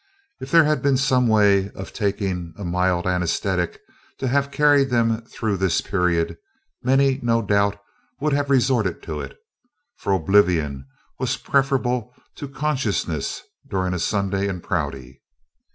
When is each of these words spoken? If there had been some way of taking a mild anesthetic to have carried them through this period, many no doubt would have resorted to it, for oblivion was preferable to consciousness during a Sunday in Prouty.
If 0.39 0.49
there 0.49 0.63
had 0.63 0.81
been 0.81 0.97
some 0.97 1.27
way 1.27 1.69
of 1.75 1.93
taking 1.93 2.55
a 2.57 2.65
mild 2.65 3.05
anesthetic 3.05 3.79
to 4.17 4.27
have 4.27 4.49
carried 4.49 4.89
them 4.89 5.21
through 5.25 5.57
this 5.57 5.79
period, 5.79 6.39
many 6.81 7.19
no 7.21 7.43
doubt 7.43 7.77
would 8.19 8.33
have 8.33 8.49
resorted 8.49 9.03
to 9.03 9.21
it, 9.21 9.37
for 9.97 10.11
oblivion 10.13 10.87
was 11.19 11.37
preferable 11.37 12.15
to 12.37 12.47
consciousness 12.47 13.43
during 13.69 13.93
a 13.93 13.99
Sunday 13.99 14.47
in 14.47 14.59
Prouty. 14.61 15.21